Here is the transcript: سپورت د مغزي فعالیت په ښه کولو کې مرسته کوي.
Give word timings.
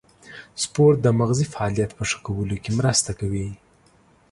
سپورت 0.63 0.97
د 1.01 1.07
مغزي 1.19 1.45
فعالیت 1.53 1.91
په 1.95 2.03
ښه 2.09 2.17
کولو 2.25 2.55
کې 2.63 2.71
مرسته 2.79 3.11
کوي. 3.19 3.47